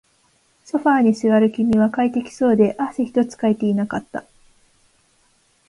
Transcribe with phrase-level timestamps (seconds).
[0.65, 4.25] ソファーに座る君は快適そうで、汗一つかいていなかった